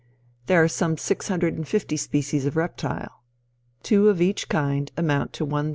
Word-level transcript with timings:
There 0.47 0.63
are 0.63 0.67
some 0.67 0.97
six 0.97 1.27
hundred 1.27 1.53
and 1.53 1.67
fifty 1.67 1.95
species 1.95 2.47
of 2.47 2.55
reptiles. 2.57 3.11
Two 3.83 4.09
of 4.09 4.19
each 4.19 4.49
kind 4.49 4.91
amount 4.97 5.31
to 5.33 5.45
1,300. 5.45 5.69